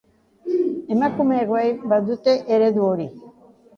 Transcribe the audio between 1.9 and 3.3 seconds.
badute eredu hori.